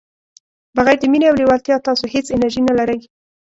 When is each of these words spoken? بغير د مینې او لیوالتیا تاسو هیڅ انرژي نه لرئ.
بغير 0.75 0.97
د 1.01 1.05
مینې 1.11 1.27
او 1.29 1.35
لیوالتیا 1.39 1.75
تاسو 1.87 2.03
هیڅ 2.13 2.25
انرژي 2.35 2.61
نه 2.67 2.73
لرئ. 2.79 2.99